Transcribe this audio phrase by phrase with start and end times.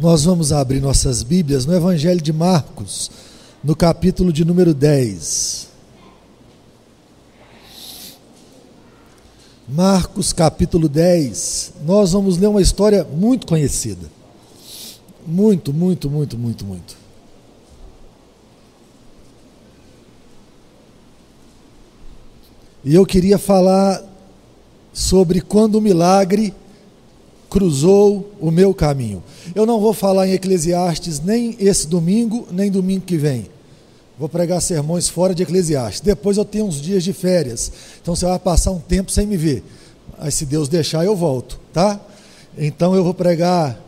[0.00, 3.10] Nós vamos abrir nossas Bíblias no Evangelho de Marcos,
[3.62, 5.68] no capítulo de número 10.
[9.68, 11.74] Marcos capítulo 10.
[11.84, 14.10] Nós vamos ler uma história muito conhecida.
[15.26, 16.96] Muito, muito, muito, muito, muito.
[22.82, 24.02] E eu queria falar
[24.94, 26.54] sobre quando o milagre
[27.50, 29.22] cruzou o meu caminho.
[29.54, 33.46] Eu não vou falar em Eclesiastes nem esse domingo, nem domingo que vem.
[34.16, 36.00] Vou pregar sermões fora de Eclesiastes.
[36.00, 37.72] Depois eu tenho uns dias de férias.
[38.00, 39.64] Então você vai passar um tempo sem me ver.
[40.18, 42.00] Aí se Deus deixar, eu volto, tá?
[42.56, 43.78] Então eu vou pregar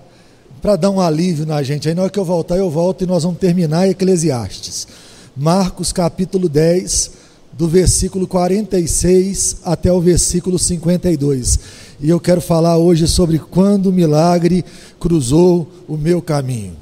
[0.60, 1.88] para dar um alívio na gente.
[1.88, 4.88] Aí na hora que eu voltar, eu volto e nós vamos terminar Eclesiastes.
[5.36, 7.10] Marcos capítulo 10,
[7.52, 11.58] do versículo 46 até o versículo 52.
[12.02, 14.64] E eu quero falar hoje sobre quando o milagre
[14.98, 16.76] cruzou o meu caminho.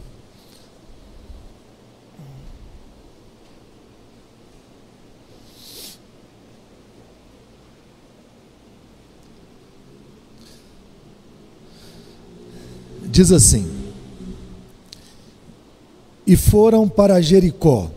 [13.04, 13.70] Diz assim:
[16.26, 17.90] E foram para Jericó.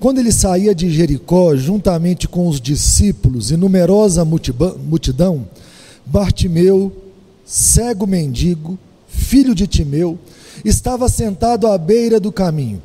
[0.00, 5.46] Quando ele saía de Jericó, juntamente com os discípulos e numerosa multidão,
[6.08, 6.90] Bartimeu,
[7.44, 10.18] cego mendigo, filho de Timeu,
[10.64, 12.82] estava sentado à beira do caminho.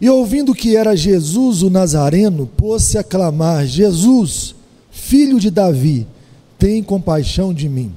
[0.00, 4.54] E ouvindo que era Jesus o Nazareno, pôs-se a clamar: Jesus,
[4.90, 6.06] filho de Davi,
[6.58, 7.92] tem compaixão de mim.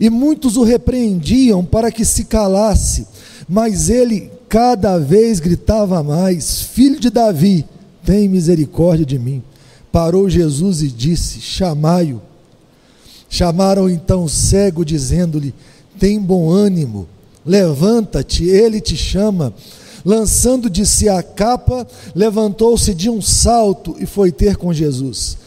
[0.00, 3.06] E muitos o repreendiam para que se calasse,
[3.48, 7.64] mas ele cada vez gritava mais: Filho de Davi,
[8.04, 9.42] tem misericórdia de mim.
[9.90, 12.31] Parou Jesus e disse: Chamai-o.
[13.32, 15.54] Chamaram então o cego, dizendo-lhe:
[15.98, 17.08] Tem bom ânimo,
[17.46, 19.54] levanta-te, ele te chama.
[20.04, 25.38] Lançando de si a capa, levantou-se de um salto e foi ter com Jesus.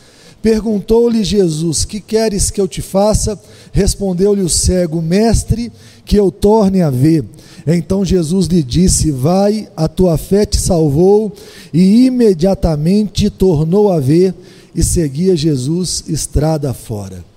[0.41, 3.39] Perguntou-lhe Jesus: Que queres que eu te faça?
[3.71, 5.71] Respondeu-lhe o cego: Mestre,
[6.03, 7.23] que eu torne a ver.
[7.67, 11.31] Então Jesus lhe disse: Vai, a tua fé te salvou.
[11.71, 14.33] E imediatamente tornou a ver
[14.73, 17.34] e seguia Jesus estrada fora.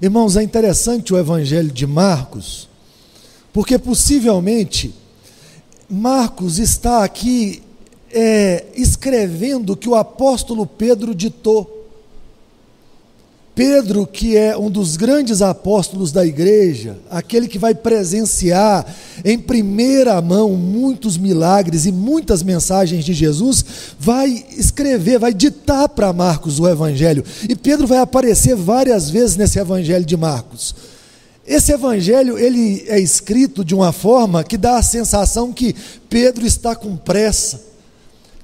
[0.00, 2.68] Irmãos, é interessante o evangelho de Marcos,
[3.52, 4.94] porque possivelmente
[5.88, 7.62] Marcos está aqui
[8.10, 11.83] é, escrevendo o que o apóstolo Pedro ditou.
[13.54, 18.84] Pedro, que é um dos grandes apóstolos da igreja, aquele que vai presenciar
[19.24, 23.64] em primeira mão muitos milagres e muitas mensagens de Jesus,
[23.98, 27.24] vai escrever, vai ditar para Marcos o evangelho.
[27.48, 30.74] E Pedro vai aparecer várias vezes nesse evangelho de Marcos.
[31.46, 35.76] Esse evangelho, ele é escrito de uma forma que dá a sensação que
[36.08, 37.73] Pedro está com pressa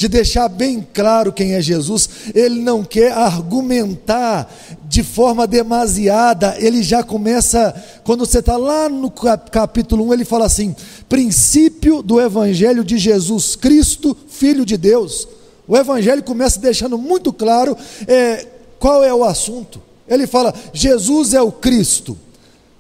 [0.01, 4.51] de deixar bem claro quem é Jesus, ele não quer argumentar
[4.89, 10.47] de forma demasiada, ele já começa, quando você está lá no capítulo 1, ele fala
[10.47, 10.75] assim:
[11.07, 15.29] princípio do Evangelho de Jesus Cristo, Filho de Deus.
[15.69, 17.77] O Evangelho começa deixando muito claro
[18.09, 18.47] é,
[18.79, 19.83] qual é o assunto.
[20.09, 22.17] Ele fala: Jesus é o Cristo.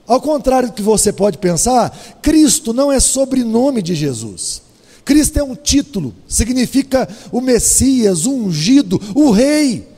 [0.06, 4.69] Ao contrário do que você pode pensar, Cristo não é sobrenome de Jesus.
[5.10, 9.88] Cristo é um título, significa o Messias, o ungido, o Rei.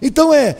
[0.00, 0.56] Então é,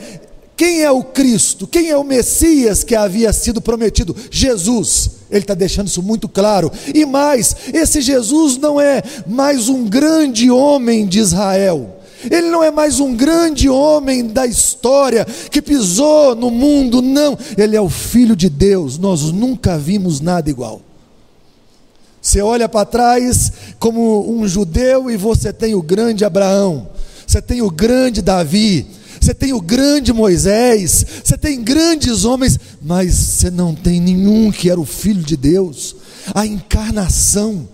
[0.57, 1.65] quem é o Cristo?
[1.65, 4.13] Quem é o Messias que havia sido prometido?
[4.29, 5.11] Jesus.
[5.31, 6.69] Ele está deixando isso muito claro.
[6.93, 11.95] E mais, esse Jesus não é mais um grande homem de Israel.
[12.29, 17.39] Ele não é mais um grande homem da história que pisou no mundo, não.
[17.57, 18.97] Ele é o Filho de Deus.
[18.97, 20.81] Nós nunca vimos nada igual.
[22.27, 26.89] Você olha para trás como um judeu e você tem o grande Abraão,
[27.25, 28.85] você tem o grande Davi,
[29.17, 34.69] você tem o grande Moisés, você tem grandes homens, mas você não tem nenhum que
[34.69, 35.95] era o filho de Deus,
[36.35, 37.65] a encarnação.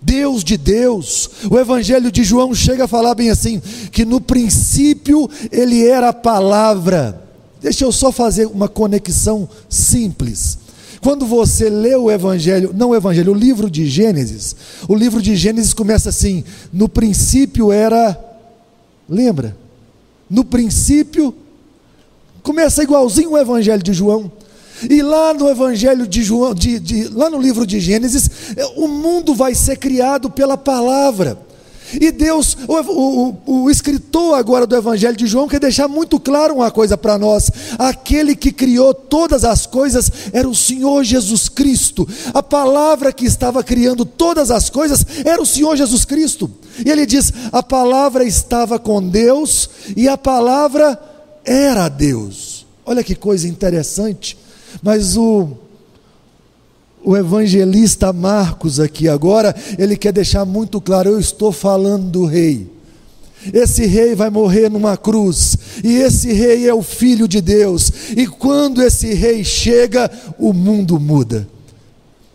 [0.00, 1.28] Deus de Deus.
[1.50, 3.60] O Evangelho de João chega a falar bem assim:
[3.92, 7.22] que no princípio ele era a palavra.
[7.60, 10.65] Deixa eu só fazer uma conexão simples.
[11.06, 14.56] Quando você lê o Evangelho, não o Evangelho, o livro de Gênesis,
[14.88, 16.42] o livro de Gênesis começa assim:
[16.72, 18.18] no princípio era.
[19.08, 19.56] Lembra?
[20.28, 21.32] No princípio,
[22.42, 24.32] começa igualzinho o Evangelho de João.
[24.90, 28.88] E lá no Evangelho de João, de, de, lá no livro de Gênesis, é, o
[28.88, 31.38] mundo vai ser criado pela palavra.
[31.94, 36.54] E Deus, o, o, o, escritor agora do Evangelho de João, quer deixar muito claro
[36.54, 42.08] uma coisa para nós: aquele que criou todas as coisas era o Senhor Jesus Cristo,
[42.34, 46.50] a palavra que estava criando todas as coisas era o Senhor Jesus Cristo.
[46.84, 51.00] E ele diz: a palavra estava com Deus e a palavra
[51.44, 52.66] era Deus.
[52.84, 54.36] Olha que coisa interessante,
[54.82, 55.65] mas o
[57.06, 62.68] o evangelista Marcos aqui agora, ele quer deixar muito claro: eu estou falando do rei.
[63.54, 68.26] Esse rei vai morrer numa cruz, e esse rei é o filho de Deus, e
[68.26, 71.46] quando esse rei chega, o mundo muda.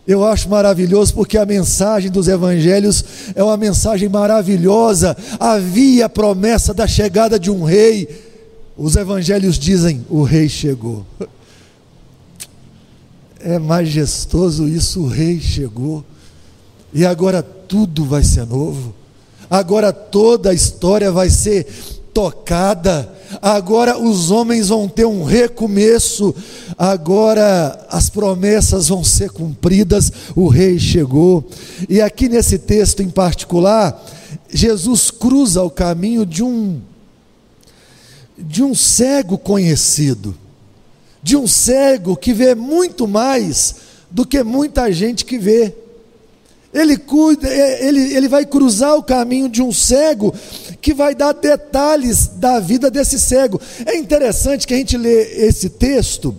[0.07, 3.03] Eu acho maravilhoso porque a mensagem dos evangelhos
[3.35, 5.15] é uma mensagem maravilhosa.
[5.37, 8.07] Havia a promessa da chegada de um rei.
[8.77, 11.05] Os evangelhos dizem: o rei chegou.
[13.43, 16.03] É majestoso isso, o rei chegou.
[16.93, 18.93] E agora tudo vai ser novo.
[19.49, 21.67] Agora toda a história vai ser
[22.13, 23.11] tocada.
[23.41, 26.35] Agora os homens vão ter um recomeço.
[26.77, 30.11] Agora as promessas vão ser cumpridas.
[30.35, 31.43] O rei chegou.
[31.89, 34.05] E aqui nesse texto em particular,
[34.49, 36.79] Jesus cruza o caminho de um
[38.37, 40.35] de um cego conhecido
[41.23, 43.75] de um cego que vê muito mais
[44.09, 45.73] do que muita gente que vê.
[46.73, 50.33] Ele, cuida, é, ele, ele vai cruzar o caminho de um cego
[50.81, 53.59] que vai dar detalhes da vida desse cego.
[53.85, 56.37] É interessante que a gente lê esse texto,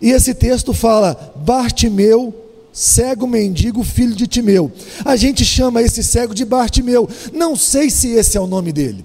[0.00, 2.34] e esse texto fala: Bartimeu,
[2.72, 4.70] cego mendigo, filho de Timeu.
[5.04, 7.08] A gente chama esse cego de Bartimeu.
[7.32, 9.04] Não sei se esse é o nome dele.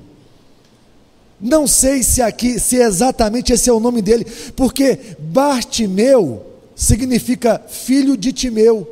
[1.42, 6.46] Não sei se aqui, se exatamente esse é o nome dele, porque Bartimeu
[6.76, 8.88] significa filho de Timeu.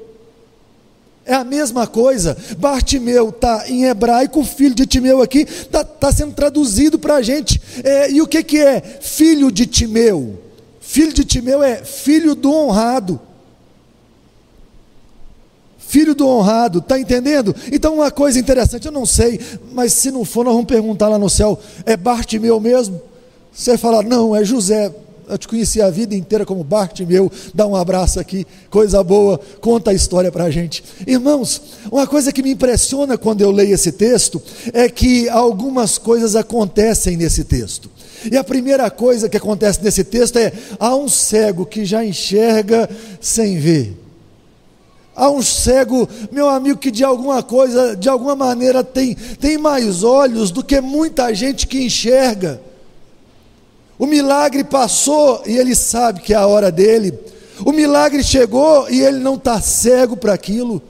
[1.25, 2.35] É a mesma coisa.
[2.57, 7.61] Bartimeu está em hebraico, filho de Timeu aqui está tá sendo traduzido para a gente.
[7.83, 10.39] É, e o que, que é filho de Timeu?
[10.81, 13.21] Filho de Timeu é filho do honrado
[15.89, 17.53] filho do honrado, está entendendo?
[17.71, 19.39] Então, uma coisa interessante, eu não sei,
[19.73, 23.01] mas se não for, nós vamos perguntar lá no céu: é Bartimeu mesmo?
[23.51, 24.93] Você fala, não, é José.
[25.27, 27.31] Eu te conheci a vida inteira como Bartimeu.
[27.53, 30.83] Dá um abraço aqui, coisa boa, conta a história para a gente.
[31.05, 34.41] Irmãos, uma coisa que me impressiona quando eu leio esse texto
[34.73, 37.89] é que algumas coisas acontecem nesse texto.
[38.31, 42.89] E a primeira coisa que acontece nesse texto é: há um cego que já enxerga
[43.19, 44.08] sem ver.
[45.19, 50.01] Há um cego, meu amigo, que de alguma coisa, de alguma maneira tem, tem mais
[50.01, 52.61] olhos do que muita gente que enxerga.
[53.97, 57.13] O milagre passou e ele sabe que é a hora dele.
[57.65, 60.81] O milagre chegou e ele não está cego para aquilo.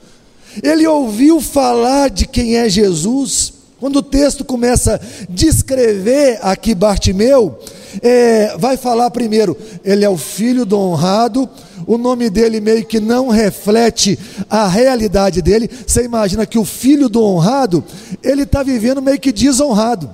[0.62, 3.52] Ele ouviu falar de quem é Jesus.
[3.80, 7.58] Quando o texto começa a descrever aqui Bartimeu,
[8.00, 11.48] é, vai falar primeiro, ele é o filho do honrado,
[11.90, 14.16] o nome dele meio que não reflete
[14.48, 15.68] a realidade dele.
[15.84, 17.82] Você imagina que o filho do honrado,
[18.22, 20.08] ele está vivendo meio que desonrado.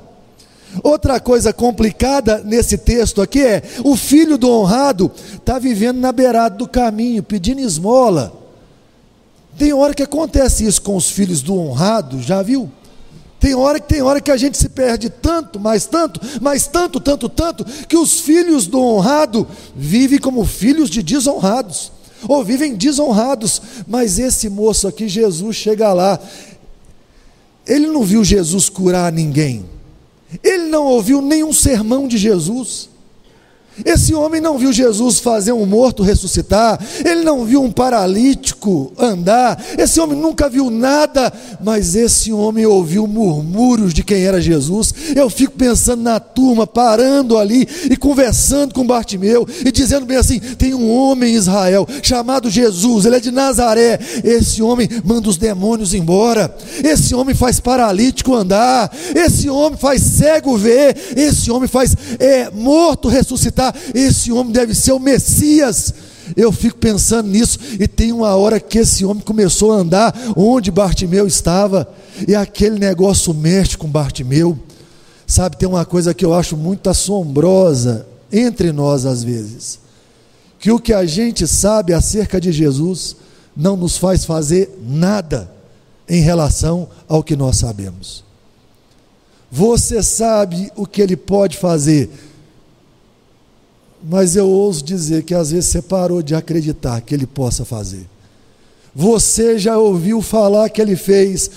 [0.82, 6.56] Outra coisa complicada nesse texto aqui é: o filho do honrado está vivendo na beirada
[6.56, 8.32] do caminho, pedindo esmola.
[9.58, 12.70] Tem hora que acontece isso com os filhos do honrado, já viu?
[13.46, 16.98] Tem hora que tem hora que a gente se perde tanto, mais tanto, mais tanto,
[16.98, 21.92] tanto, tanto, que os filhos do honrado vivem como filhos de desonrados,
[22.26, 23.62] ou vivem desonrados.
[23.86, 26.18] Mas esse moço aqui, Jesus chega lá,
[27.64, 29.64] ele não viu Jesus curar ninguém,
[30.42, 32.88] ele não ouviu nenhum sermão de Jesus.
[33.84, 39.62] Esse homem não viu Jesus fazer um morto ressuscitar, ele não viu um paralítico andar,
[39.76, 44.94] esse homem nunca viu nada, mas esse homem ouviu murmúrios de quem era Jesus.
[45.14, 50.38] Eu fico pensando na turma, parando ali e conversando com Bartimeu e dizendo bem assim:
[50.38, 53.98] tem um homem em Israel chamado Jesus, ele é de Nazaré.
[54.24, 60.56] Esse homem manda os demônios embora, esse homem faz paralítico andar, esse homem faz cego
[60.56, 65.94] ver, esse homem faz é, morto ressuscitar esse homem deve ser o Messias.
[66.36, 70.72] Eu fico pensando nisso, e tem uma hora que esse homem começou a andar onde
[70.72, 71.88] Bartimeu estava,
[72.26, 74.58] e aquele negócio mexe com Bartimeu.
[75.26, 79.78] Sabe, tem uma coisa que eu acho muito assombrosa entre nós às vezes,
[80.58, 83.16] que o que a gente sabe acerca de Jesus
[83.56, 85.50] não nos faz fazer nada
[86.08, 88.24] em relação ao que nós sabemos.
[89.50, 92.10] Você sabe o que ele pode fazer
[94.08, 98.06] mas eu ouso dizer que às vezes você parou de acreditar que ele possa fazer.
[98.94, 101.50] Você já ouviu falar que ele fez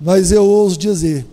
[0.00, 1.24] Mas eu ouso dizer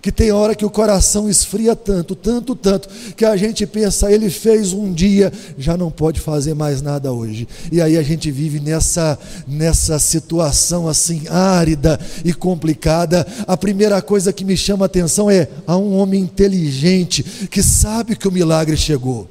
[0.00, 4.28] que tem hora que o coração esfria tanto, tanto, tanto, que a gente pensa, ele
[4.28, 7.46] fez um dia, já não pode fazer mais nada hoje.
[7.70, 13.24] E aí a gente vive nessa, nessa situação assim, árida e complicada.
[13.46, 18.16] A primeira coisa que me chama a atenção é: há um homem inteligente que sabe
[18.16, 19.28] que o milagre chegou.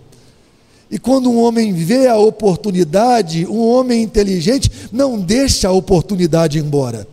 [0.92, 7.08] E quando um homem vê a oportunidade, um homem inteligente não deixa a oportunidade embora.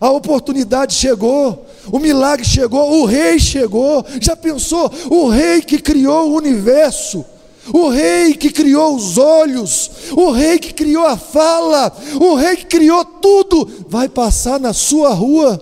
[0.00, 4.04] A oportunidade chegou, o milagre chegou, o rei chegou.
[4.20, 4.90] Já pensou?
[5.08, 7.24] O rei que criou o universo,
[7.72, 12.66] o rei que criou os olhos, o rei que criou a fala, o rei que
[12.66, 15.54] criou tudo, vai passar na sua rua.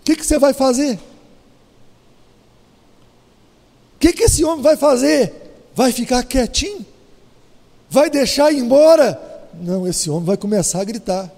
[0.00, 0.94] O que, que você vai fazer?
[3.94, 5.47] O que, que esse homem vai fazer?
[5.78, 6.84] Vai ficar quietinho?
[7.88, 9.46] Vai deixar ir embora?
[9.54, 11.30] Não, esse homem vai começar a gritar.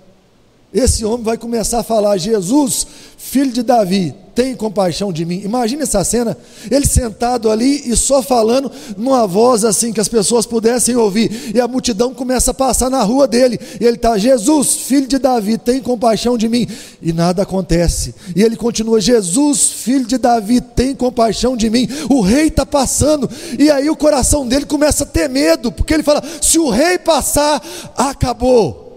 [0.73, 2.87] Esse homem vai começar a falar: Jesus,
[3.19, 5.43] filho de Davi, tem compaixão de mim.
[5.45, 6.37] Imagina essa cena,
[6.71, 11.61] ele sentado ali e só falando numa voz assim que as pessoas pudessem ouvir, e
[11.61, 15.59] a multidão começa a passar na rua dele, e ele está: Jesus, filho de Davi,
[15.59, 16.69] tem compaixão de mim.
[17.03, 21.89] E nada acontece, e ele continua: Jesus, filho de Davi, tem compaixão de mim.
[22.09, 26.05] O rei está passando, e aí o coração dele começa a ter medo, porque ele
[26.05, 27.61] fala: se o rei passar,
[27.97, 28.90] acabou.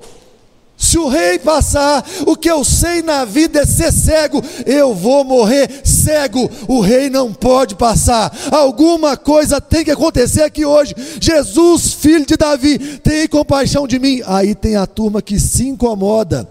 [0.84, 5.24] Se o rei passar, o que eu sei na vida é ser cego, eu vou
[5.24, 6.52] morrer cego.
[6.68, 8.30] O rei não pode passar.
[8.52, 10.94] Alguma coisa tem que acontecer aqui hoje.
[11.22, 14.22] Jesus, filho de Davi, tem compaixão de mim.
[14.25, 16.46] Aí tem a turma que se incomoda.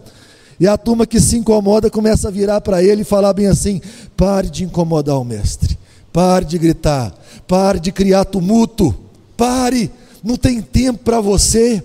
[0.59, 3.83] E a turma que se incomoda começa a virar para ele e falar bem assim:
[4.17, 5.79] pare de incomodar o mestre,
[6.11, 7.13] pare de gritar,
[7.47, 8.95] pare de criar tumulto,
[9.37, 9.91] pare,
[10.25, 11.85] não tem tempo para você.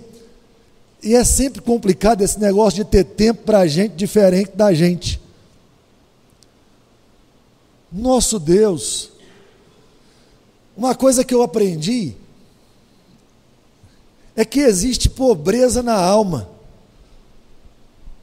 [1.02, 5.22] E é sempre complicado esse negócio de ter tempo para gente diferente da gente.
[7.92, 9.12] Nosso Deus,
[10.76, 12.14] uma coisa que eu aprendi
[14.36, 16.50] é que existe pobreza na alma.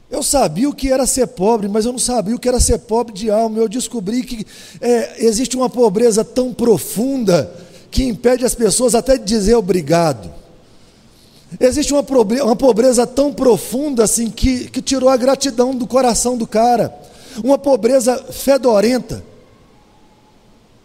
[0.09, 2.79] Eu sabia o que era ser pobre, mas eu não sabia o que era ser
[2.79, 3.57] pobre de alma.
[3.57, 4.45] Eu descobri que
[4.79, 7.53] é, existe uma pobreza tão profunda
[7.89, 10.31] que impede as pessoas até de dizer obrigado.
[11.59, 12.03] Existe uma,
[12.43, 16.93] uma pobreza tão profunda assim que, que tirou a gratidão do coração do cara.
[17.43, 19.23] Uma pobreza fedorenta.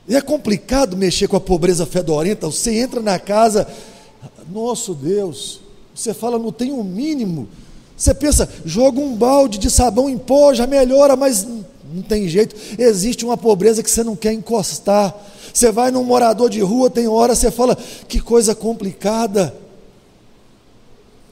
[0.09, 2.47] E é complicado mexer com a pobreza fedorenta.
[2.47, 3.67] Você entra na casa,
[4.51, 5.61] nosso Deus,
[5.95, 7.49] você fala, não tem um mínimo.
[7.97, 11.47] Você pensa, joga um balde de sabão em pó, já melhora, mas
[11.93, 12.57] não tem jeito.
[12.79, 15.15] Existe uma pobreza que você não quer encostar.
[15.53, 17.77] Você vai num morador de rua, tem hora, você fala,
[18.09, 19.55] que coisa complicada.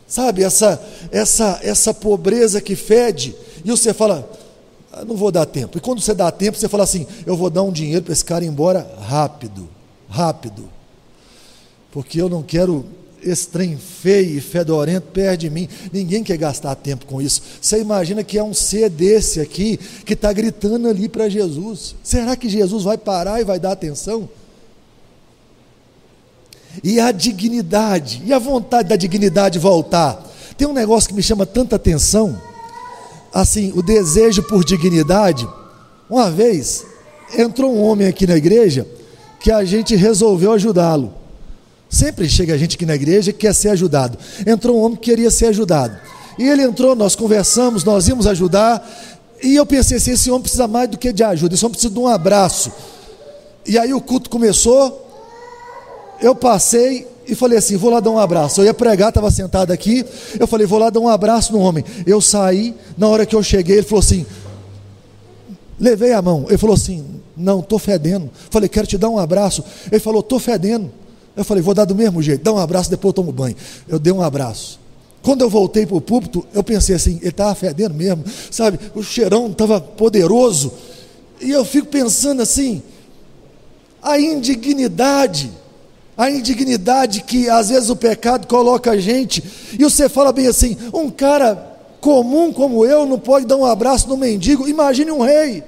[0.08, 4.28] Sabe, essa, essa, essa pobreza que fede, e você fala,
[4.90, 5.76] ah, não vou dar tempo.
[5.76, 8.24] E quando você dá tempo, você fala assim: eu vou dar um dinheiro para esse
[8.24, 9.68] cara ir embora rápido,
[10.08, 10.68] rápido.
[11.92, 12.84] Porque eu não quero
[13.22, 15.68] esse trem feio e fedorento perto de mim.
[15.92, 17.42] Ninguém quer gastar tempo com isso.
[17.60, 21.94] Você imagina que é um ser desse aqui que está gritando ali para Jesus.
[22.02, 24.28] Será que Jesus vai parar e vai dar atenção?
[26.82, 30.24] E a dignidade, e a vontade da dignidade voltar.
[30.56, 32.40] Tem um negócio que me chama tanta atenção,
[33.32, 35.48] assim, o desejo por dignidade.
[36.08, 36.84] Uma vez
[37.36, 38.86] entrou um homem aqui na igreja
[39.40, 41.14] que a gente resolveu ajudá-lo.
[41.88, 44.18] Sempre chega gente aqui na igreja que quer ser ajudado.
[44.46, 45.96] Entrou um homem que queria ser ajudado.
[46.38, 48.86] E ele entrou, nós conversamos, nós íamos ajudar.
[49.42, 51.92] E eu pensei assim: esse homem precisa mais do que de ajuda, esse homem precisa
[51.92, 52.72] de um abraço.
[53.66, 55.07] E aí o culto começou,
[56.20, 58.60] eu passei e falei assim: vou lá dar um abraço.
[58.60, 60.04] Eu ia pregar, estava sentado aqui.
[60.38, 61.84] Eu falei: vou lá dar um abraço no homem.
[62.06, 64.26] Eu saí, na hora que eu cheguei, ele falou assim:
[65.78, 66.46] levei a mão.
[66.48, 67.04] Ele falou assim:
[67.36, 68.30] não, estou fedendo.
[68.50, 69.62] Falei: quero te dar um abraço.
[69.90, 70.90] Ele falou: estou fedendo.
[71.36, 73.56] Eu falei: vou dar do mesmo jeito, dá um abraço, depois eu tomo banho.
[73.86, 74.80] Eu dei um abraço.
[75.22, 78.78] Quando eu voltei para o púlpito, eu pensei assim: ele estava fedendo mesmo, sabe?
[78.94, 80.72] O cheirão estava poderoso.
[81.40, 82.82] E eu fico pensando assim:
[84.02, 85.50] a indignidade
[86.18, 89.44] a indignidade que às vezes o pecado coloca a gente,
[89.78, 94.08] e você fala bem assim: um cara comum como eu não pode dar um abraço
[94.08, 95.62] no mendigo, imagine um rei.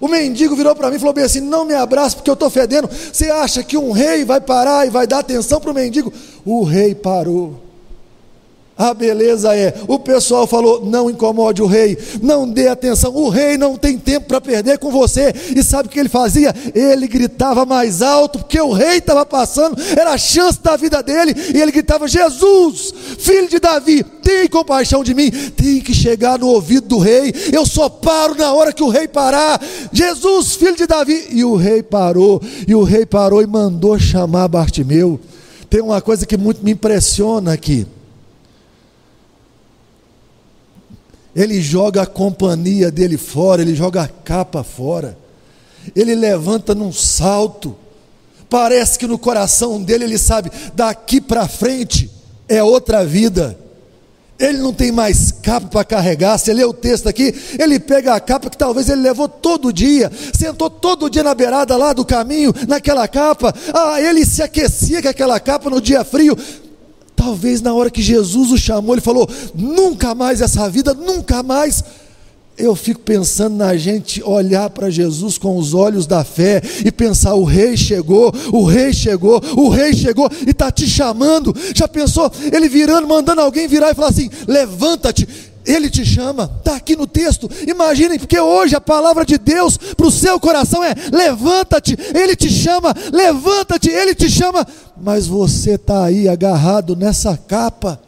[0.00, 2.50] O mendigo virou para mim e falou bem assim: não me abraça porque eu estou
[2.50, 2.88] fedendo.
[2.88, 6.12] Você acha que um rei vai parar e vai dar atenção para o mendigo?
[6.44, 7.71] O rei parou.
[8.82, 13.56] A beleza é, o pessoal falou: não incomode o rei, não dê atenção, o rei
[13.56, 15.32] não tem tempo para perder com você.
[15.54, 16.52] E sabe o que ele fazia?
[16.74, 21.32] Ele gritava mais alto, porque o rei estava passando, era a chance da vida dele,
[21.54, 26.48] e ele gritava: Jesus, filho de Davi, tem compaixão de mim, tem que chegar no
[26.48, 27.32] ouvido do rei.
[27.52, 29.62] Eu só paro na hora que o rei parar.
[29.92, 31.28] Jesus, filho de Davi.
[31.30, 35.20] E o rei parou, e o rei parou e mandou chamar Bartimeu.
[35.70, 37.86] Tem uma coisa que muito me impressiona aqui.
[41.34, 45.16] Ele joga a companhia dele fora, ele joga a capa fora.
[45.96, 47.76] Ele levanta num salto.
[48.48, 52.10] Parece que no coração dele ele sabe, daqui para frente
[52.48, 53.58] é outra vida.
[54.38, 56.36] Ele não tem mais capa para carregar.
[56.36, 60.10] Você lê o texto aqui, ele pega a capa que talvez ele levou todo dia,
[60.34, 63.54] sentou todo dia na beirada lá do caminho, naquela capa.
[63.72, 66.36] Ah, ele se aquecia com aquela capa no dia frio.
[67.24, 71.84] Talvez na hora que Jesus o chamou, ele falou: nunca mais essa vida, nunca mais.
[72.58, 77.34] Eu fico pensando na gente olhar para Jesus com os olhos da fé e pensar:
[77.34, 81.54] o rei chegou, o rei chegou, o rei chegou e está te chamando.
[81.72, 82.28] Já pensou?
[82.52, 85.51] Ele virando, mandando alguém virar e falar assim: levanta-te.
[85.64, 87.48] Ele te chama, está aqui no texto.
[87.66, 92.50] Imaginem, porque hoje a palavra de Deus para o seu coração é: levanta-te, Ele te
[92.50, 94.66] chama, levanta-te, Ele te chama.
[95.00, 98.00] Mas você está aí agarrado nessa capa.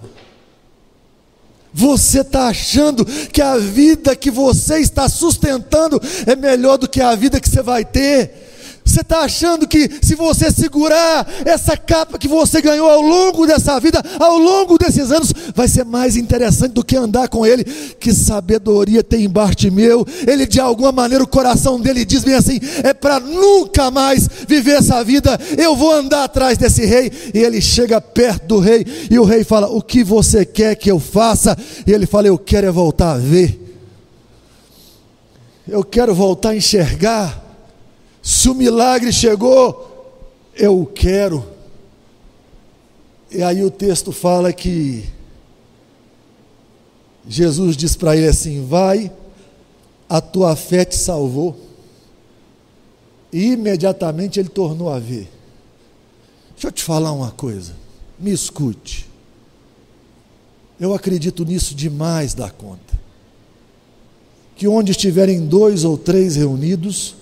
[1.76, 7.16] Você está achando que a vida que você está sustentando é melhor do que a
[7.16, 8.43] vida que você vai ter.
[8.84, 13.80] Você está achando que se você segurar essa capa que você ganhou ao longo dessa
[13.80, 17.64] vida, ao longo desses anos, vai ser mais interessante do que andar com ele?
[17.64, 20.06] Que sabedoria tem em Bartimeu.
[20.26, 24.76] Ele, de alguma maneira, o coração dele diz bem assim: é para nunca mais viver
[24.76, 25.40] essa vida.
[25.56, 27.10] Eu vou andar atrás desse rei.
[27.32, 30.90] E ele chega perto do rei, e o rei fala: O que você quer que
[30.90, 31.56] eu faça?
[31.86, 33.60] E ele fala: Eu quero é voltar a ver.
[35.66, 37.43] Eu quero voltar a enxergar.
[38.24, 40.16] Se o milagre chegou,
[40.56, 41.44] eu quero.
[43.30, 45.04] E aí o texto fala que
[47.28, 49.12] Jesus diz para ele assim: Vai,
[50.08, 51.54] a tua fé te salvou.
[53.30, 55.30] E imediatamente ele tornou a ver.
[56.52, 57.74] Deixa eu te falar uma coisa,
[58.18, 59.06] me escute.
[60.80, 62.98] Eu acredito nisso demais da conta.
[64.56, 67.16] Que onde estiverem dois ou três reunidos,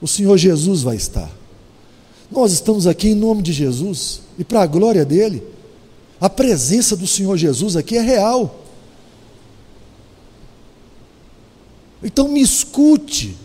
[0.00, 1.30] o Senhor Jesus vai estar.
[2.30, 5.42] Nós estamos aqui em nome de Jesus e para a glória dele.
[6.20, 8.62] A presença do Senhor Jesus aqui é real.
[12.02, 13.36] Então me escute,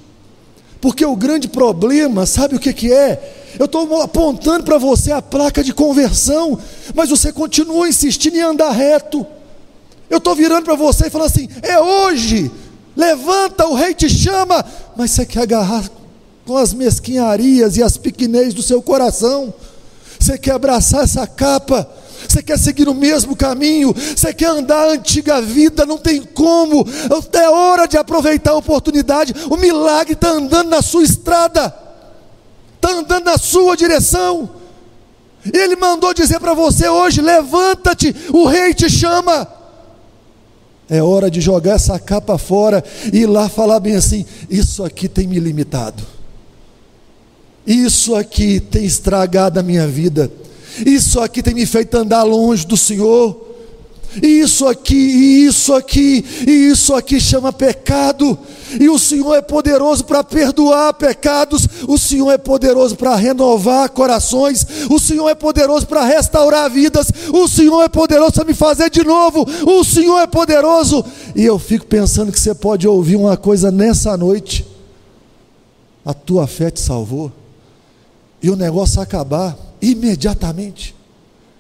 [0.80, 3.56] porque o grande problema, sabe o que, que é?
[3.60, 6.60] Eu estou apontando para você a placa de conversão,
[6.94, 9.26] mas você continua insistindo em andar reto.
[10.10, 12.52] Eu estou virando para você e falando assim: é hoje,
[12.96, 15.90] levanta, o rei te chama, mas você quer agarrar
[16.52, 19.54] com as mesquinharias e as pequenez do seu coração.
[20.20, 21.90] Você quer abraçar essa capa,
[22.28, 26.86] você quer seguir o mesmo caminho, você quer andar a antiga vida, não tem como.
[27.32, 29.34] É hora de aproveitar a oportunidade.
[29.50, 31.74] O milagre está andando na sua estrada,
[32.76, 34.50] está andando na sua direção.
[35.54, 39.48] Ele mandou dizer para você hoje: levanta-te, o rei te chama.
[40.90, 42.84] É hora de jogar essa capa fora
[43.14, 46.21] e ir lá falar bem assim: isso aqui tem me limitado.
[47.66, 50.32] Isso aqui tem estragado a minha vida.
[50.86, 53.50] Isso aqui tem me feito andar longe do Senhor.
[54.22, 54.96] Isso aqui,
[55.46, 58.38] isso aqui, e isso aqui chama pecado.
[58.78, 64.66] E o Senhor é poderoso para perdoar pecados, o Senhor é poderoso para renovar corações,
[64.90, 69.04] o Senhor é poderoso para restaurar vidas, o Senhor é poderoso para me fazer de
[69.04, 71.06] novo, o Senhor é poderoso.
[71.34, 74.66] E eu fico pensando que você pode ouvir uma coisa nessa noite:
[76.06, 77.32] a tua fé te salvou
[78.42, 80.96] e o negócio acabar imediatamente.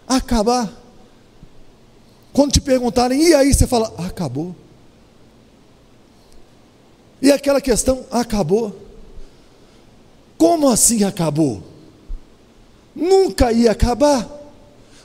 [0.08, 0.72] Acabar.
[2.34, 4.56] Quando te perguntarem, e aí você fala, acabou.
[7.22, 8.76] E aquela questão, acabou.
[10.38, 11.62] Como assim acabou?
[12.96, 14.28] Nunca ia acabar.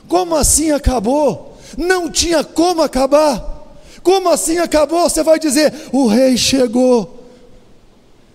[0.09, 1.59] Como assim acabou?
[1.77, 3.55] Não tinha como acabar.
[4.03, 5.09] Como assim acabou?
[5.09, 7.29] Você vai dizer: o rei chegou.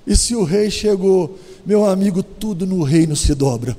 [0.05, 3.75] E se o rei chegou, meu amigo, tudo no reino se dobra.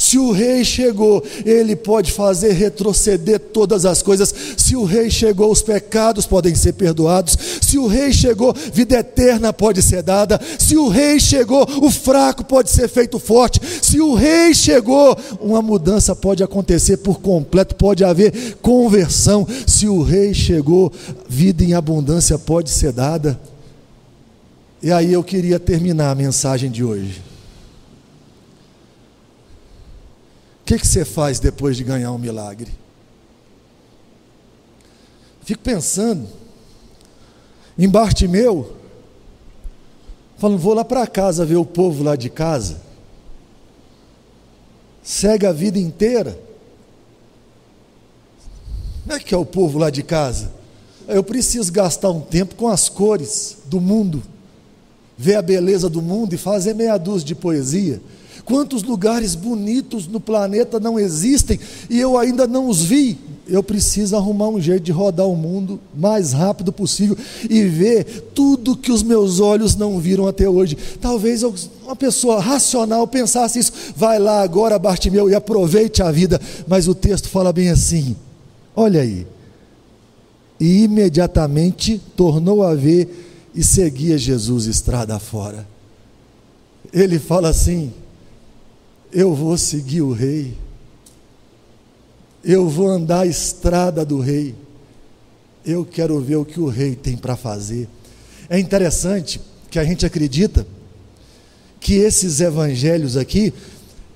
[0.00, 4.34] Se o rei chegou, ele pode fazer retroceder todas as coisas.
[4.56, 7.36] Se o rei chegou, os pecados podem ser perdoados.
[7.60, 10.40] Se o rei chegou, vida eterna pode ser dada.
[10.58, 13.60] Se o rei chegou, o fraco pode ser feito forte.
[13.82, 19.46] Se o rei chegou, uma mudança pode acontecer por completo, pode haver conversão.
[19.66, 20.90] Se o rei chegou,
[21.28, 23.38] vida em abundância pode ser dada.
[24.82, 27.30] E aí eu queria terminar a mensagem de hoje.
[30.70, 32.70] que, que você faz depois de ganhar um milagre?
[35.42, 36.28] Fico pensando
[37.76, 38.76] em Bartimeu,
[40.38, 42.80] falando, vou lá para casa ver o povo lá de casa,
[45.02, 46.40] segue a vida inteira.
[49.02, 50.52] Como é que é o povo lá de casa?
[51.08, 54.22] Eu preciso gastar um tempo com as cores do mundo,
[55.20, 58.00] ver a beleza do mundo e fazer meia dúzia de poesia.
[58.42, 63.18] Quantos lugares bonitos no planeta não existem e eu ainda não os vi?
[63.46, 67.18] Eu preciso arrumar um jeito de rodar o mundo mais rápido possível
[67.50, 70.74] e ver tudo que os meus olhos não viram até hoje.
[70.98, 73.72] Talvez uma pessoa racional pensasse isso.
[73.94, 76.40] Vai lá agora, Bartimeu, e aproveite a vida.
[76.66, 78.16] Mas o texto fala bem assim:
[78.74, 79.26] olha aí.
[80.58, 85.66] E imediatamente tornou a ver e seguia Jesus estrada fora.
[86.92, 87.92] Ele fala assim:
[89.12, 90.56] eu vou seguir o rei,
[92.44, 94.54] eu vou andar a estrada do rei,
[95.64, 97.88] eu quero ver o que o rei tem para fazer.
[98.48, 100.66] É interessante que a gente acredita
[101.80, 103.54] que esses evangelhos aqui,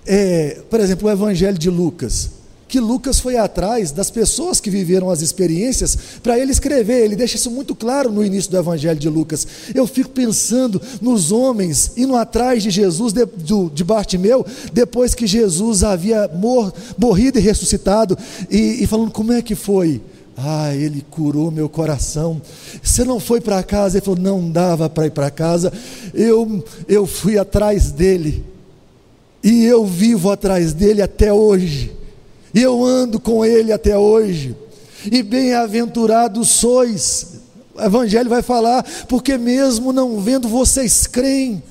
[0.05, 2.31] é, por exemplo, o evangelho de Lucas,
[2.67, 7.05] que Lucas foi atrás das pessoas que viveram as experiências para ele escrever.
[7.05, 9.47] Ele deixa isso muito claro no início do Evangelho de Lucas.
[9.75, 13.27] Eu fico pensando nos homens indo atrás de Jesus, de,
[13.73, 18.17] de Bartimeu, depois que Jesus havia mor, morrido e ressuscitado,
[18.51, 20.01] e, e falando como é que foi.
[20.37, 22.43] Ah, ele curou meu coração.
[22.83, 23.99] Você não foi para casa?
[23.99, 25.73] Ele falou: não dava para ir para casa.
[26.13, 28.45] Eu, eu fui atrás dele.
[29.45, 31.93] E eu vivo atrás dele até hoje
[32.55, 34.57] e eu ando com Ele até hoje.
[35.11, 37.41] E bem-aventurados sois,
[37.75, 41.63] o Evangelho vai falar, porque mesmo não vendo, vocês creem.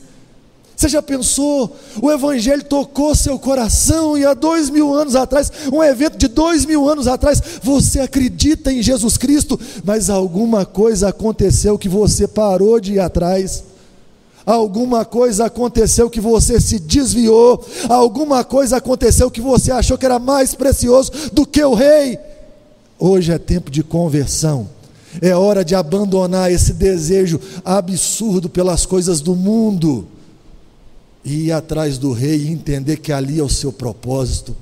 [0.75, 1.73] Você já pensou?
[2.01, 6.65] O Evangelho tocou seu coração e há dois mil anos atrás, um evento de dois
[6.65, 12.79] mil anos atrás, você acredita em Jesus Cristo, mas alguma coisa aconteceu que você parou
[12.79, 13.63] de ir atrás
[14.45, 20.19] alguma coisa aconteceu que você se desviou, alguma coisa aconteceu que você achou que era
[20.19, 22.19] mais precioso do que o rei.
[22.99, 24.69] Hoje é tempo de conversão.
[25.21, 30.08] É hora de abandonar esse desejo absurdo pelas coisas do mundo
[31.23, 34.56] e ir atrás do rei e entender que ali é o seu propósito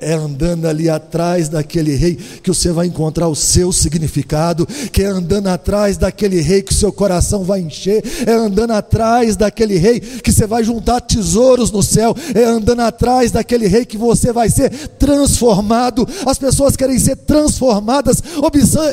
[0.00, 5.06] é andando ali atrás daquele rei que você vai encontrar o seu significado, que é
[5.06, 10.00] andando atrás daquele rei que o seu coração vai encher, é andando atrás daquele rei
[10.00, 14.48] que você vai juntar tesouros no céu, é andando atrás daquele rei que você vai
[14.48, 16.08] ser transformado.
[16.24, 18.22] As pessoas querem ser transformadas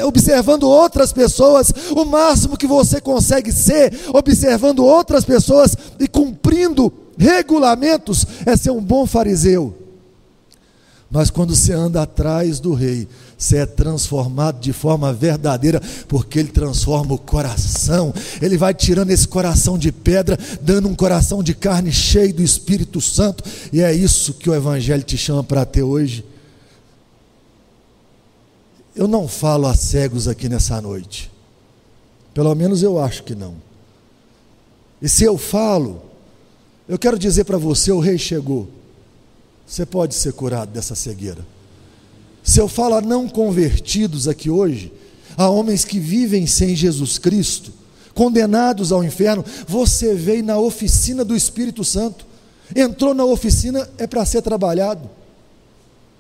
[0.05, 8.25] observando outras pessoas, o máximo que você consegue ser observando outras pessoas e cumprindo regulamentos
[8.45, 9.86] é ser um bom fariseu.
[11.09, 16.49] Mas quando você anda atrás do rei, você é transformado de forma verdadeira, porque ele
[16.49, 18.13] transforma o coração.
[18.41, 22.99] Ele vai tirando esse coração de pedra, dando um coração de carne cheio do Espírito
[22.99, 26.25] Santo, e é isso que o evangelho te chama para ter hoje.
[28.93, 31.31] Eu não falo a cegos aqui nessa noite.
[32.33, 33.55] Pelo menos eu acho que não.
[35.01, 36.01] E se eu falo,
[36.89, 38.76] eu quero dizer para você: o rei chegou.
[39.67, 41.45] Você pode ser curado dessa cegueira.
[42.41, 44.93] Se eu falo a não convertidos aqui hoje,
[45.35, 47.73] a homens que vivem sem Jesus Cristo,
[48.13, 52.25] condenados ao inferno, você veio na oficina do Espírito Santo.
[52.73, 55.09] Entrou na oficina é para ser trabalhado.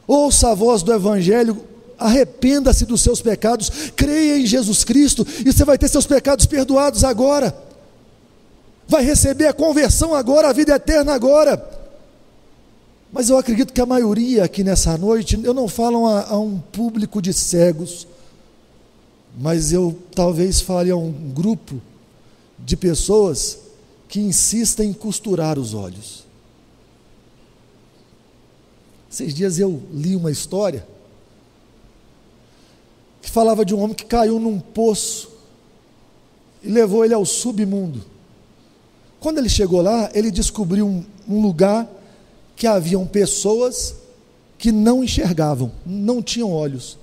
[0.05, 1.63] Ouça a voz do Evangelho,
[1.97, 7.05] arrependa-se dos seus pecados, creia em Jesus Cristo e você vai ter seus pecados perdoados
[7.05, 7.57] agora.
[8.87, 11.76] Vai receber a conversão agora, a vida eterna agora.
[13.11, 16.59] Mas eu acredito que a maioria aqui nessa noite, eu não falo a, a um
[16.59, 18.07] público de cegos,
[19.39, 21.81] mas eu talvez fale a um grupo
[22.59, 23.59] de pessoas
[24.09, 26.25] que insistem em costurar os olhos.
[29.11, 30.85] Esses dias eu li uma história
[33.21, 35.31] que falava de um homem que caiu num poço
[36.63, 38.03] e levou ele ao submundo.
[39.19, 41.87] Quando ele chegou lá, ele descobriu um, um lugar
[42.57, 43.95] que haviam pessoas
[44.57, 46.97] que não enxergavam, não tinham olhos.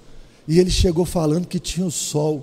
[0.49, 2.43] E ele chegou falando que tinha o sol.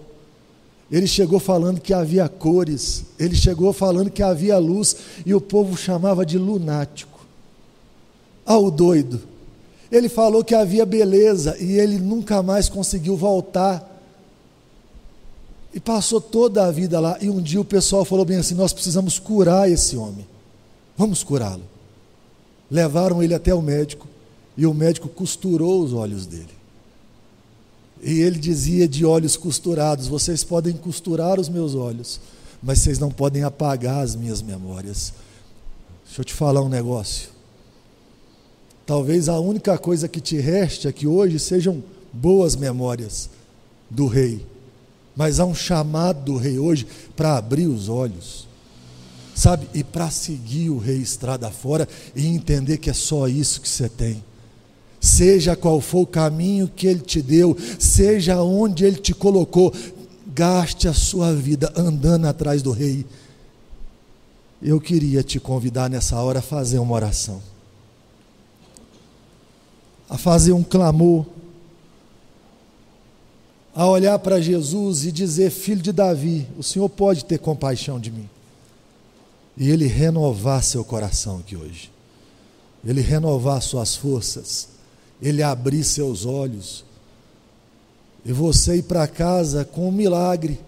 [0.89, 4.95] Ele chegou falando que havia cores, ele chegou falando que havia luz,
[5.25, 7.25] e o povo chamava de lunático.
[8.45, 9.21] Ao doido.
[9.89, 13.87] Ele falou que havia beleza, e ele nunca mais conseguiu voltar.
[15.73, 18.73] E passou toda a vida lá, e um dia o pessoal falou bem assim: Nós
[18.73, 20.27] precisamos curar esse homem,
[20.97, 21.70] vamos curá-lo.
[22.71, 24.07] Levaram ele até o médico,
[24.55, 26.61] e o médico costurou os olhos dele.
[28.01, 32.19] E ele dizia de olhos costurados: Vocês podem costurar os meus olhos,
[32.63, 35.13] mas vocês não podem apagar as minhas memórias.
[36.05, 37.29] Deixa eu te falar um negócio.
[38.85, 43.29] Talvez a única coisa que te reste aqui hoje sejam boas memórias
[43.89, 44.45] do rei.
[45.15, 48.47] Mas há um chamado do rei hoje para abrir os olhos,
[49.35, 49.67] sabe?
[49.73, 53.89] E para seguir o rei estrada fora e entender que é só isso que você
[53.89, 54.23] tem
[55.01, 59.73] seja qual for o caminho que Ele te deu, seja onde Ele te colocou,
[60.27, 63.03] gaste a sua vida andando atrás do Rei.
[64.61, 67.41] Eu queria te convidar nessa hora a fazer uma oração,
[70.07, 71.25] a fazer um clamor,
[73.73, 78.11] a olhar para Jesus e dizer: Filho de Davi, o Senhor pode ter compaixão de
[78.11, 78.29] mim.
[79.57, 81.91] E Ele renovar seu coração aqui hoje,
[82.83, 84.71] Ele renovar suas forças
[85.21, 86.83] ele abrir seus olhos
[88.25, 90.59] e você ir para casa com um milagre.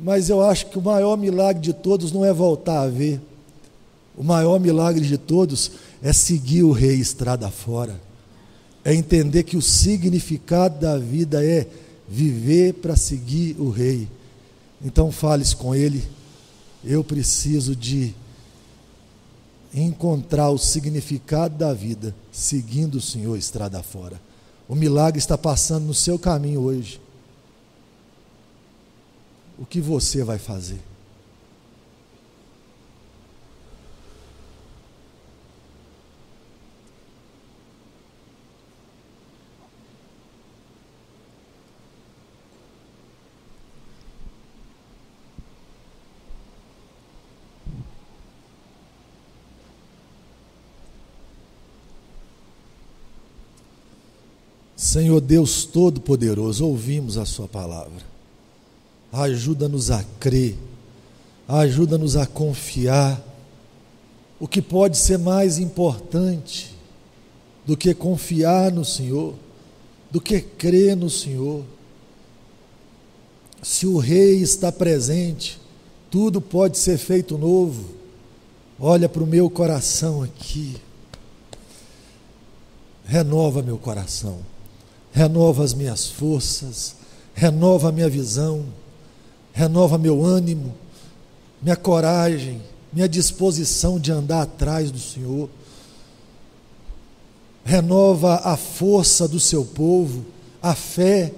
[0.00, 3.20] Mas eu acho que o maior milagre de todos não é voltar a ver.
[4.16, 5.72] O maior milagre de todos
[6.02, 8.00] é seguir o rei estrada fora.
[8.84, 11.66] É entender que o significado da vida é
[12.08, 14.08] viver para seguir o rei.
[14.84, 16.04] Então fales com ele.
[16.84, 18.14] Eu preciso de
[19.74, 24.20] encontrar o significado da vida seguindo o Senhor estrada fora.
[24.68, 27.00] O milagre está passando no seu caminho hoje.
[29.58, 30.80] O que você vai fazer?
[54.98, 58.02] Senhor Deus Todo-Poderoso, ouvimos a Sua palavra.
[59.12, 60.58] Ajuda-nos a crer,
[61.46, 63.22] ajuda-nos a confiar.
[64.40, 66.74] O que pode ser mais importante
[67.64, 69.36] do que confiar no Senhor,
[70.10, 71.64] do que crer no Senhor?
[73.62, 75.60] Se o Rei está presente,
[76.10, 77.84] tudo pode ser feito novo.
[78.80, 80.76] Olha para o meu coração aqui.
[83.04, 84.57] Renova meu coração
[85.18, 86.94] renova as minhas forças,
[87.34, 88.64] renova a minha visão,
[89.52, 90.72] renova meu ânimo,
[91.60, 95.50] minha coragem, minha disposição de andar atrás do Senhor.
[97.64, 100.24] Renova a força do seu povo,
[100.62, 101.32] a fé.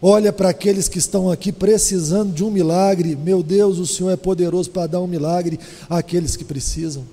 [0.00, 3.14] Olha para aqueles que estão aqui precisando de um milagre.
[3.14, 7.04] Meu Deus, o Senhor é poderoso para dar um milagre àqueles que precisam.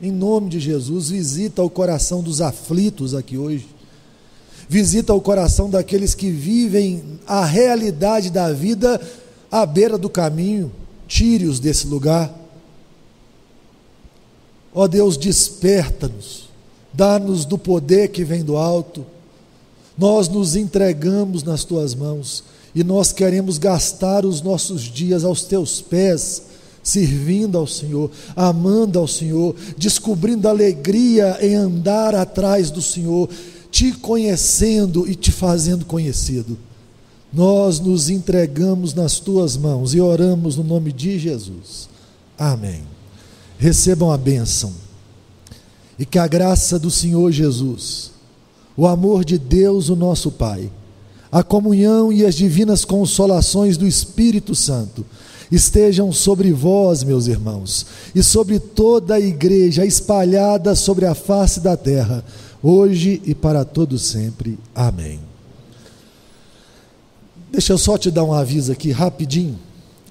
[0.00, 3.75] Em nome de Jesus, visita o coração dos aflitos aqui hoje
[4.68, 9.00] visita o coração daqueles que vivem a realidade da vida
[9.50, 10.72] à beira do caminho,
[11.06, 12.34] tire-os desse lugar.
[14.74, 16.48] Ó oh Deus, desperta-nos,
[16.92, 19.06] dá-nos do poder que vem do alto.
[19.96, 25.80] Nós nos entregamos nas tuas mãos e nós queremos gastar os nossos dias aos teus
[25.80, 26.42] pés,
[26.82, 33.30] servindo ao Senhor, amando ao Senhor, descobrindo alegria em andar atrás do Senhor
[33.76, 36.56] te conhecendo e te fazendo conhecido.
[37.30, 41.86] Nós nos entregamos nas tuas mãos e oramos no nome de Jesus.
[42.38, 42.84] Amém.
[43.58, 44.72] Recebam a bênção.
[45.98, 48.12] E que a graça do Senhor Jesus,
[48.74, 50.72] o amor de Deus, o nosso Pai,
[51.30, 55.04] a comunhão e as divinas consolações do Espírito Santo
[55.52, 57.84] estejam sobre vós, meus irmãos,
[58.14, 62.24] e sobre toda a igreja espalhada sobre a face da terra
[62.66, 64.58] hoje e para todo sempre.
[64.74, 65.20] Amém.
[67.52, 69.56] Deixa eu só te dar um aviso aqui rapidinho.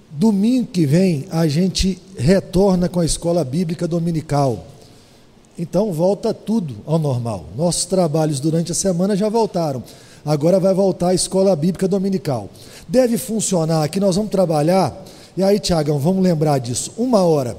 [0.10, 4.66] Domingo que vem a gente retorna com a escola bíblica dominical.
[5.60, 7.46] Então volta tudo ao normal.
[7.58, 9.84] Nossos trabalhos durante a semana já voltaram.
[10.26, 12.50] Agora vai voltar a escola bíblica dominical.
[12.88, 15.06] Deve funcionar aqui, nós vamos trabalhar.
[15.36, 16.94] E aí, Tiagão, vamos lembrar disso.
[16.98, 17.58] Uma hora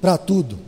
[0.00, 0.58] para tudo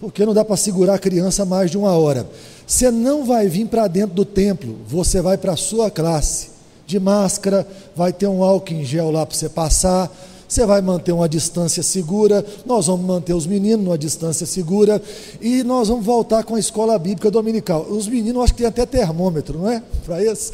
[0.00, 2.26] porque não dá para segurar a criança mais de uma hora.
[2.66, 6.48] Você não vai vir para dentro do templo, você vai para a sua classe,
[6.86, 10.10] de máscara, vai ter um álcool em gel lá para você passar,
[10.48, 15.00] você vai manter uma distância segura, nós vamos manter os meninos numa distância segura
[15.40, 17.86] e nós vamos voltar com a escola bíblica dominical.
[17.88, 19.80] Os meninos, acho que tem até termômetro, não é?
[20.04, 20.52] Para isso.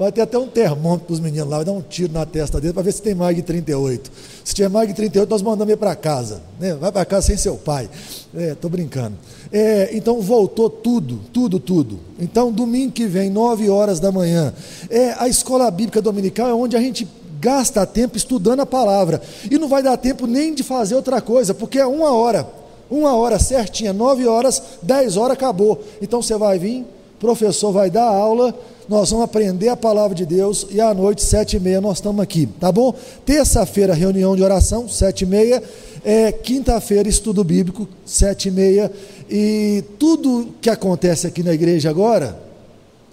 [0.00, 2.58] Vai ter até um termômetro para os meninos lá, vai dar um tiro na testa
[2.58, 4.10] dele para ver se tem mais de 38.
[4.42, 6.40] Se tiver mais de 38, nós mandamos ele para casa.
[6.58, 6.72] Né?
[6.72, 7.90] Vai para casa sem seu pai.
[8.34, 9.18] Estou é, brincando.
[9.52, 12.00] É, então voltou tudo, tudo, tudo.
[12.18, 14.54] Então, domingo que vem, 9 horas da manhã.
[14.88, 17.06] É, a escola bíblica dominical é onde a gente
[17.38, 19.20] gasta tempo estudando a palavra.
[19.50, 22.48] E não vai dar tempo nem de fazer outra coisa, porque é uma hora.
[22.90, 25.78] Uma hora certinha, nove horas, dez horas acabou.
[26.00, 26.86] Então você vai vir,
[27.18, 28.54] professor vai dar aula,
[28.90, 32.20] nós vamos aprender a palavra de Deus e à noite, sete e meia, nós estamos
[32.20, 32.92] aqui, tá bom?
[33.24, 35.62] Terça-feira, reunião de oração, sete e meia.
[36.04, 38.90] É, Quinta-feira, estudo bíblico, sete e meia.
[39.30, 42.36] E tudo que acontece aqui na igreja agora,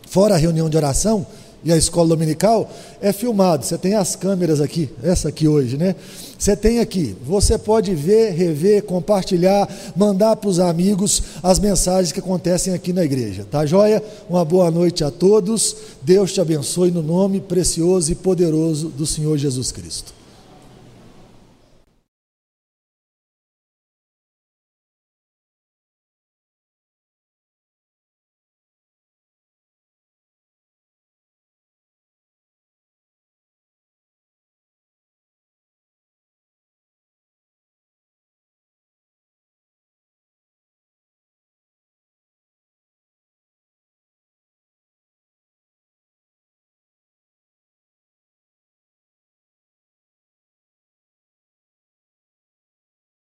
[0.10, 1.24] fora a reunião de oração,
[1.64, 2.70] e a escola dominical
[3.02, 3.66] é filmado.
[3.66, 5.96] Você tem as câmeras aqui, essa aqui hoje, né?
[6.38, 7.16] Você tem aqui.
[7.26, 13.04] Você pode ver, rever, compartilhar, mandar para os amigos as mensagens que acontecem aqui na
[13.04, 13.46] igreja.
[13.50, 14.04] Tá joia?
[14.30, 15.76] Uma boa noite a todos.
[16.02, 20.14] Deus te abençoe no nome precioso e poderoso do Senhor Jesus Cristo.